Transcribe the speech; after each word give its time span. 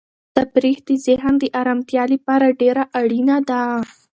تفریح 0.35 0.77
د 0.87 0.89
ذهن 1.05 1.33
د 1.39 1.43
ارامتیا 1.61 2.03
لپاره 2.13 2.55
ډېره 2.61 2.83
اړینه 2.99 3.37
ده. 3.49 3.61